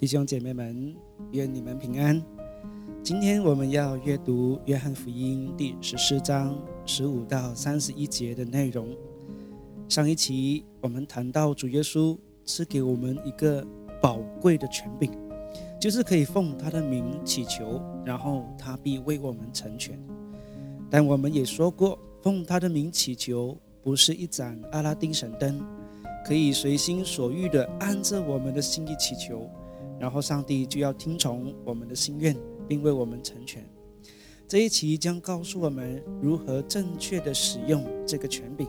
[0.00, 0.96] 弟兄姐妹们，
[1.32, 2.24] 愿你们平安。
[3.02, 8.96] 今天我们要阅读《约翰福音》第十四章十五到三十一节的内容。
[9.90, 12.16] 上一期我们谈到主耶稣
[12.46, 13.62] 赐给我们一个
[14.00, 15.12] 宝贵的权柄，
[15.78, 20.02] 就是可以奉他的名祈求，然后他必为我们成全。
[20.88, 25.62] 但我们也说过，奉他的名祈求不是一盏阿拉丁神灯。
[26.22, 29.48] 可以随心所欲地按着我们的心意祈求，
[30.00, 32.34] 然后上帝就要听从我们的心愿，
[32.66, 33.68] 并为我们成全。
[34.48, 38.66] 这一期将告诉我们如何正确的使用这个权柄。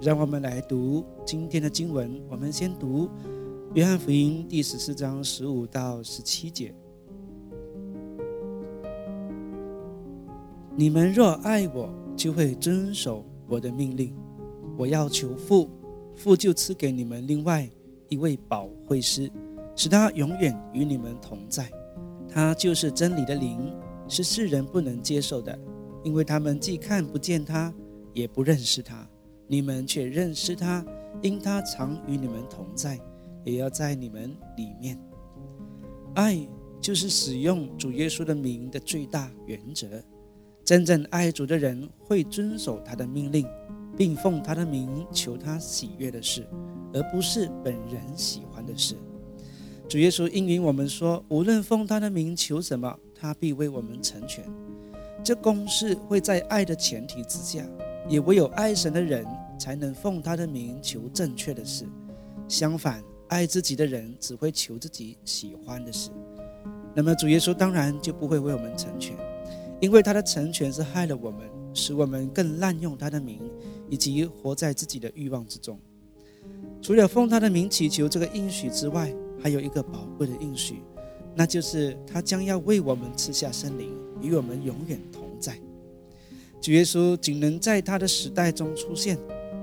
[0.00, 2.20] 让我们来读今天的经文。
[2.28, 3.06] 我们先读
[3.74, 6.74] 《约翰福音》第十四章十五到十七节
[10.76, 14.14] ：“你们若爱我，就会遵守我的命令。
[14.76, 15.68] 我要求父。”
[16.16, 17.66] 父就赐给你们另外
[18.10, 19.30] 一位保惠师，
[19.80, 21.66] 使他永远与你们同在。
[22.28, 23.74] 他就是真理的灵，
[24.06, 25.58] 是世人不能接受的，
[26.04, 27.72] 因为他们既看不见他，
[28.12, 29.08] 也不认识他。
[29.46, 30.84] 你们却认识他，
[31.22, 33.00] 因他常与你们同在，
[33.42, 35.00] 也要在你们里面。
[36.14, 36.46] 爱
[36.78, 39.86] 就是使用主耶稣的名的最大原则。
[40.62, 43.46] 真正爱主的人会遵守他的命令。
[43.96, 46.46] 并奉他的名求他喜悦的事，
[46.94, 48.94] 而不是本人喜欢的事。
[49.90, 54.44] 主耶稣应允我们说：“无论奉他的名求什么，他必为我们成全。”
[55.24, 57.66] 这公式会在爱的前提之下，
[58.08, 59.26] 也唯有爱神的人
[59.58, 61.84] 才能奉他的名求正确的事。
[62.46, 66.10] 相反，爱自己的人只会求自己喜欢的事。
[66.94, 69.16] 那么主耶稣当然就不会为我们成全，
[69.80, 71.40] 因为他的成全是害了我们，
[71.74, 73.40] 使我们更滥用他的名。
[73.88, 75.76] 以及活在自己的欲望之中。
[76.80, 79.12] 除了奉他的名祈求这个应许之外，
[79.42, 80.82] 还有一个宝贵的应许，
[81.34, 85.58] 那就是他将要为我们赐下圣灵，与我们永远同在。
[86.60, 89.18] 主耶稣仅能在他的时代中出现，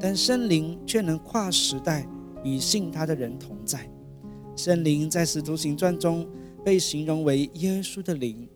[0.00, 2.06] 但圣灵却能跨时代
[2.42, 3.88] 与信他的人同在。
[4.56, 6.26] 圣灵在使徒行传中
[6.64, 8.48] 被形容为耶稣的灵，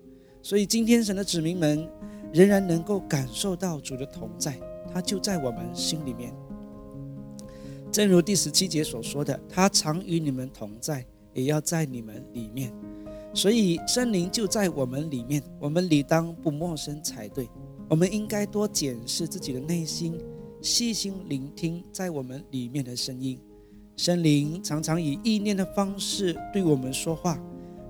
[0.43, 1.89] 所以今天神的子民们
[2.33, 4.59] 仍然能够感受到主的同在。
[4.93, 6.33] 他就在我们心里面，
[7.95, 12.75] 正如第十七节所说的，他常与你们同在，也要在你们里面。
[13.33, 17.49] 所以圣灵就在我们里面，我们理当不陌生才对。
[17.89, 20.19] 我们应该多检视自己的内心，
[20.61, 23.39] 细心聆听在我们里面的声音。
[23.97, 27.41] 圣灵常常以意念的方式对我们说话，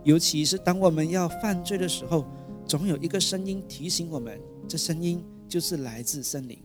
[0.03, 2.27] 尤其是当我们要犯罪的时候，
[2.67, 4.39] 总有一个声音提醒我们，
[4.69, 6.59] 这声音就是来自圣灵。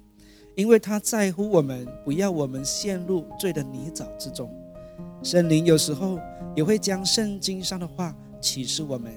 [0.60, 4.54] 因为他在乎我们，不要我们陷入罪的泥沼之中。
[5.24, 6.20] 圣灵有时候
[6.54, 9.10] 也会将圣经上的话启示我们，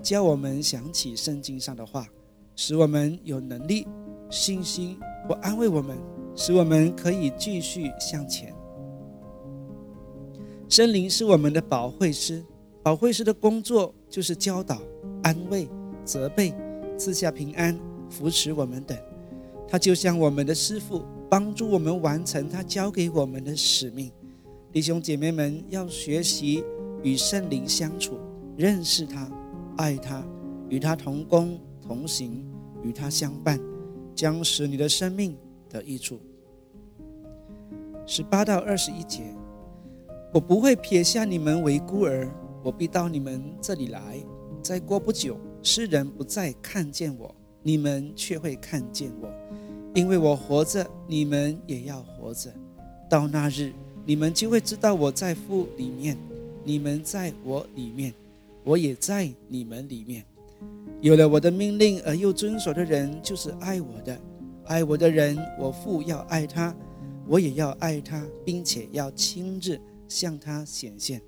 [0.00, 2.06] 叫我们想起圣经上的话，
[2.54, 3.84] 使我们有能力、
[4.30, 5.98] 信心或安慰我们，
[6.36, 8.54] 使我们可以继续向前。
[10.68, 12.44] 圣灵是我们的保惠师，
[12.84, 14.80] 保惠师的工作就是教导、
[15.24, 15.68] 安慰、
[16.04, 16.54] 责备、
[16.96, 17.76] 赐下平安、
[18.08, 18.96] 扶持我们等。
[19.68, 24.12] 他就像我们的师傅，帮助我们完成他交给我们的使命。
[24.72, 26.62] 弟兄姐妹们，要学习
[27.02, 28.18] 与圣灵相处，
[28.56, 29.30] 认识他，
[29.76, 30.24] 爱他，
[30.68, 32.44] 与他同工同行，
[32.82, 33.58] 与他相伴，
[34.14, 35.36] 将使你的生命
[35.68, 36.20] 得益处。
[38.06, 39.34] 十八到二十一节，
[40.32, 42.30] 我不会撇下你们为孤儿，
[42.62, 44.22] 我必到你们这里来。
[44.62, 47.34] 再过不久，世人不再看见我。
[47.66, 49.28] 你们却会看见我，
[49.92, 52.48] 因为我活着，你们也要活着。
[53.10, 53.72] 到那日，
[54.04, 56.16] 你们就会知道我在父里面，
[56.62, 58.14] 你们在我里面，
[58.62, 60.24] 我也在你们里面。
[61.00, 64.16] 有了我的命令而又遵守的人，就是爱我的。
[64.66, 66.72] 爱我的人，我父要爱他，
[67.26, 69.76] 我也要爱他，并且要亲自
[70.06, 71.20] 向他显现。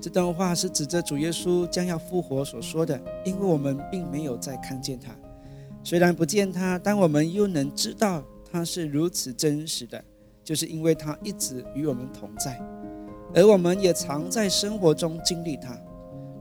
[0.00, 5.10] 这段话是指着主耶稣将要复活所说的，因为我们并没有再看见他，
[5.82, 10.02] 虽然不见他，但我们又能知道他是如此真实的，
[10.44, 12.60] 就是因为他一直与我们同在，
[13.34, 15.76] 而我们也常在生活中经历他。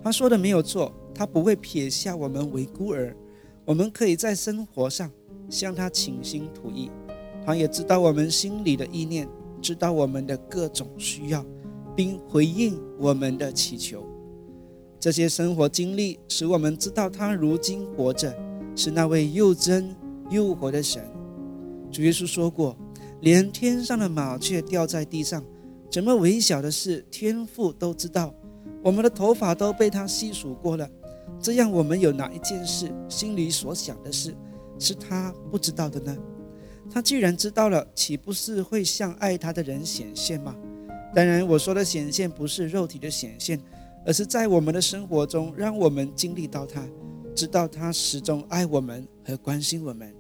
[0.04, 3.16] 他说的没有错，他不会撇下我们为孤儿，
[3.64, 5.10] 我们可以在生活上
[5.50, 6.92] 向他倾心吐意，
[7.44, 9.28] 他也知道我们心里的意念，
[9.62, 11.44] 知道我们的各种需要。
[11.96, 14.06] 并回应我们的祈求，
[15.00, 18.36] 这些生活经历使我们知道他如今活着
[18.76, 19.96] 是那位又真
[20.30, 21.02] 又活的神。
[21.92, 22.76] 主耶稣说过
[23.22, 25.44] ：“连天上的麻雀掉在地上，
[25.90, 28.34] 怎么微小的事，天父都知道。
[28.84, 30.90] 我们的头发都被他细数过了。
[31.40, 34.36] 这样，我们有哪一件事心里所想的事，
[34.78, 36.18] 是他不知道的呢？
[36.92, 40.56] 他既然知道了，岂不是会向爱他的人显现吗？
[41.16, 43.58] 当然，我说的显现不是肉体的显现，
[44.06, 46.86] 而是在我们的生活中，让我们经历到他，
[47.34, 50.14] 知道他始终爱我们和关心我们。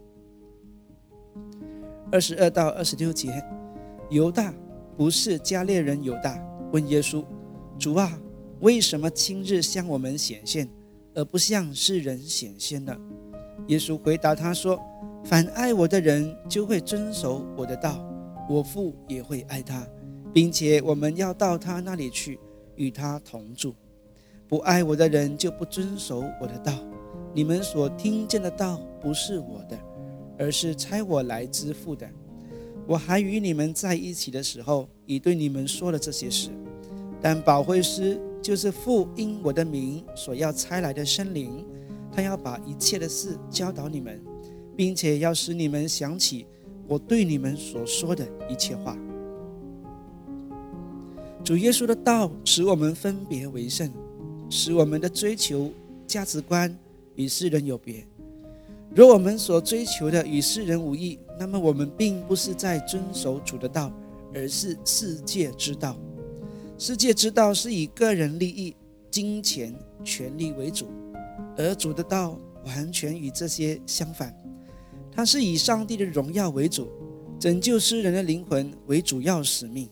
[2.13, 3.43] 二十二到二十六节，
[4.09, 4.53] 犹大
[4.95, 7.21] 不是加列人犹大，问耶稣
[7.77, 8.17] ：“主啊，
[8.61, 10.69] 为什么今日向我们显现，
[11.13, 12.95] 而不向世人显现呢？”
[13.67, 14.79] 耶稣回答他说
[15.25, 18.01] ：“凡爱我的人，就会遵守我的道，
[18.49, 19.85] 我父也会爱他，
[20.35, 22.37] 并且我们要到他那里去，
[22.75, 23.73] 与他同住。
[24.49, 26.73] 不爱我的人，就不遵守我的道。
[27.33, 29.79] 你们所听见的道，不是我的。”
[30.37, 32.05] 而是差我来支付的。
[32.85, 36.49] 我还与你们在一起的时候，已对你们说了这些事。
[37.21, 41.65] 但保惠师就是父因我的名所要差来的圣灵，
[42.11, 44.21] 他要把一切的事教导你们，
[44.75, 46.45] 并且要使你们想起
[46.85, 48.97] 我对你们所说的一切话。
[51.45, 53.87] 主耶稣的道使我们分别为圣，
[54.49, 55.71] 使我们的追求
[56.07, 56.75] 价值观
[57.13, 58.03] 与世人有别。
[58.95, 63.93] 若我们所追求的与世人无异，那么我们并不是在遵守主的道，
[64.33, 65.95] 而是世界之道。
[66.79, 68.75] 世界之道是以个人利益、
[69.11, 69.71] 金钱、
[70.03, 70.87] 权力为主，
[71.55, 74.35] 而主的道完全与这些相反。
[75.11, 76.89] 它是以上帝的荣耀为主，
[77.39, 79.87] 拯救世人的灵魂为主要使命。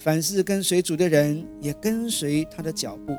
[0.00, 3.14] 凡是跟随主的人，也跟随他的脚步，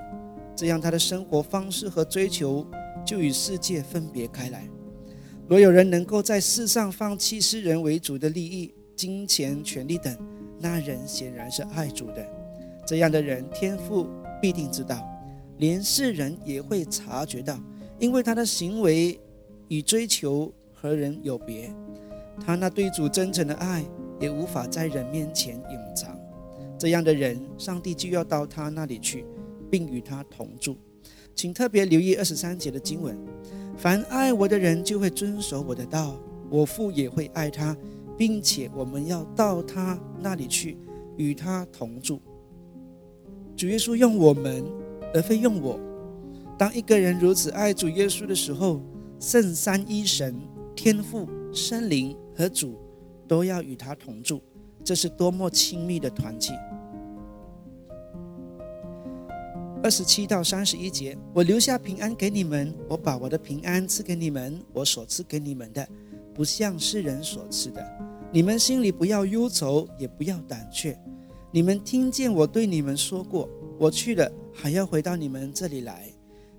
[0.55, 2.65] 这样他的生活方式和追求
[3.05, 4.67] 就与世界分别开来。
[5.47, 10.17] 若有人能够在世上放弃世人为主的利益、金钱、权利等，
[10.57, 12.25] 那人显然是爱主的。
[12.83, 14.09] 这样的人，天父
[14.41, 15.07] 必定知道，
[15.59, 17.59] 连世人也会察觉到，
[17.99, 19.21] 因为他的行为
[19.67, 21.71] 与追求和人有别。
[22.43, 23.85] 他那对主真诚的爱，
[24.19, 26.19] 也无法在人面前隐藏。
[26.81, 29.23] 这样的人，上帝就要到他那里去，
[29.69, 30.75] 并与他同住。
[31.35, 33.15] 请特别留意二十三节的经文。
[33.77, 36.15] 凡爱我的人，就会遵守我的道；
[36.49, 37.77] 我父也会爱他，
[38.17, 40.75] 并且我们要到他那里去，
[41.17, 42.19] 与他同住。
[43.55, 44.65] 主耶稣用我们，
[45.13, 45.79] 而非用我。
[46.57, 48.81] 当一个人如此爱主耶稣的时候，
[49.19, 50.35] 圣三一神、
[50.75, 52.79] 天父、圣灵和主
[53.27, 54.41] 都要与他同住，
[54.83, 56.53] 这是多么亲密的团契！
[59.83, 65.87] 二十七到三十一节，我留下平安给你们，我把我的平安赐给你们，我所赐给你们的，
[66.35, 67.83] 不像世人所赐的。
[68.31, 70.95] 你们心里不要忧愁，也不要胆怯。
[71.49, 73.49] 你们听见我对你们说过，
[73.79, 76.05] 我去了，还要回到你们这里来。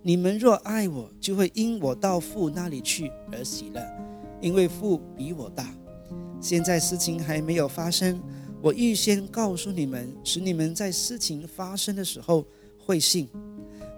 [0.03, 3.81] 你们若爱我，就会因我到父那里去而喜乐，
[4.41, 5.73] 因为父比我大。
[6.41, 8.21] 现在事情还没有发生，
[8.61, 12.45] 我预先告诉你们，使你们在事情发生的时候。
[12.85, 13.29] 会信，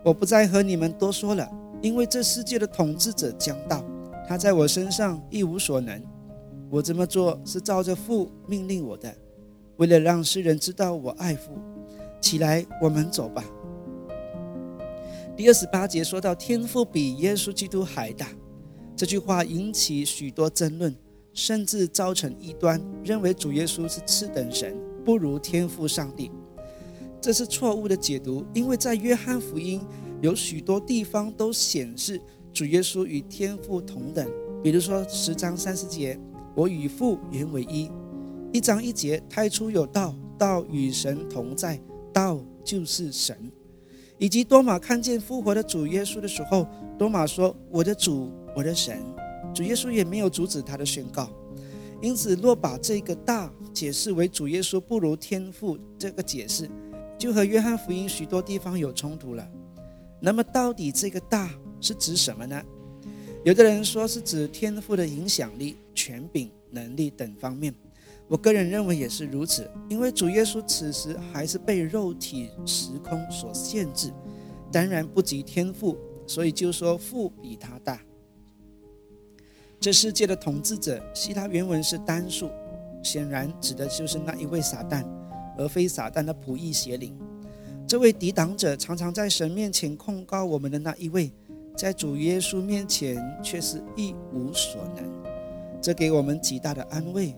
[0.04, 1.50] 我不再和你们多说了，
[1.82, 3.84] 因为这世界的统治者将到，
[4.28, 6.02] 他在我身上一无所能。
[6.70, 9.14] 我这么做是照着父命令我的，
[9.76, 11.52] 为了让世人知道我爱父。
[12.20, 13.44] 起来，我们走吧。
[15.36, 18.28] 第二十八节说到天父比耶稣基督还大，
[18.96, 20.94] 这句话引起许多争论，
[21.32, 26.30] 甚至造成异端，认为主耶稣是次等神，不如天父上帝。
[27.24, 29.80] 这是错误的解读，因为在约翰福音
[30.20, 32.20] 有许多地方都显示
[32.52, 34.30] 主耶稣与天父同等。
[34.62, 36.20] 比如说十章三十节，
[36.54, 37.90] 我与父原为一；
[38.52, 41.80] 一章一节，太初有道，道与神同在，
[42.12, 43.50] 道就是神。
[44.18, 49.00] 以及多马看见复活的主耶稣的时候，多马说：“我的主，我的神。”
[49.54, 51.30] 主耶稣也没有阻止他的宣告。
[52.02, 56.68] 因此，若把这个大解释为主耶稣不如天父这个解释。
[57.24, 59.48] 就和约翰福音许多地方有冲突了。
[60.20, 61.50] 那么，到底这个大
[61.80, 62.62] 是指什么呢？
[63.46, 67.74] 有的人说是指天赋的影响力、权柄、能力等方面。
[68.28, 74.12] 我个人认为也是如此，因为主耶稣此时还是被肉体、时空所限制，
[74.70, 77.98] 当然不及天赋，所以就说父比他大。
[79.80, 82.50] 这世界的统治者，希腊原文是单数，
[83.02, 85.02] 显然指的就是那一位撒旦。
[85.56, 87.16] 而非撒旦的仆役邪灵，
[87.86, 91.32] 这位抵挡者常常在神面前控告我们的那一位，
[91.76, 95.04] 在主耶稣面前却是一无所能。
[95.80, 97.34] 这给我们极大的安慰。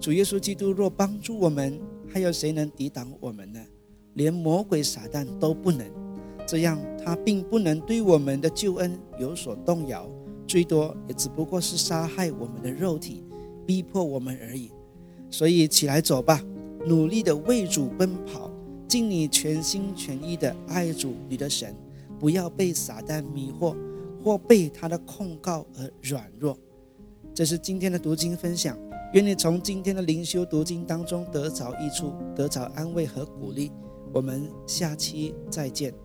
[0.00, 1.80] 主耶稣基督若帮助我们，
[2.12, 3.60] 还有谁能抵挡我们呢？
[4.14, 5.86] 连魔鬼撒旦都不能。
[6.46, 10.06] 这样他并不能对我们的救恩有所动摇，
[10.46, 13.24] 最多也只不过是杀害我们的肉体，
[13.64, 14.70] 逼迫我们而已。
[15.30, 16.42] 所以起来走吧，
[16.86, 18.50] 努力的为主奔跑，
[18.86, 21.74] 尽你全心全意的爱主你的神，
[22.18, 23.74] 不要被撒旦迷惑，
[24.22, 26.56] 或被他的控告而软弱。
[27.32, 28.78] 这是今天的读经分享，
[29.14, 33.72] 愿你从今天的灵修读经当中得着益处，得着安慰和鼓励。
[34.12, 36.03] 我们下期再见。